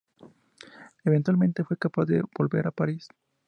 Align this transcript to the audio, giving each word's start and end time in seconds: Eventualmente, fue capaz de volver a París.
Eventualmente, 1.03 1.63
fue 1.63 1.77
capaz 1.77 2.05
de 2.05 2.23
volver 2.35 2.65
a 2.65 2.71
París. 2.71 3.07